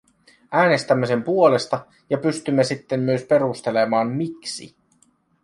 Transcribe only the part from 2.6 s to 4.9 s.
sitten myös perustelemaan, miksi.